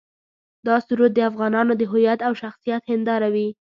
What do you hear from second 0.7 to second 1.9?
سرود د افغانانو د